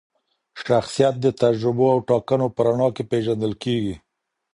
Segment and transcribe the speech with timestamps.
[0.63, 3.95] شخصیت د تجربو او ټاکنو په رڼا کي پیژندل کیږي.